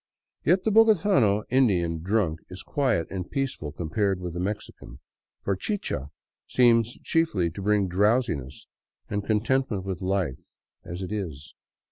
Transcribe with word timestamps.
Yet 0.43 0.63
the 0.63 0.71
iDOgotano 0.71 1.43
Indian 1.51 2.01
drunk 2.01 2.39
is 2.49 2.63
quiet 2.63 3.05
and 3.11 3.29
peaceful 3.29 3.71
compared 3.71 4.19
with 4.19 4.33
the 4.33 4.39
Mexican, 4.39 4.97
for 5.43 5.55
chicha 5.55 6.09
seems 6.47 6.97
chiefly 7.03 7.51
to 7.51 7.61
bring 7.61 7.87
drowsiness 7.87 8.65
and 9.11 9.23
con 9.23 9.41
tentment 9.41 9.83
with 9.83 10.01
life 10.01 10.53
as 10.83 11.03
it 11.03 11.11
is. 11.11 11.53